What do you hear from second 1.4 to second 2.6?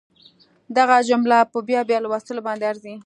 په بیا بیا لوستلو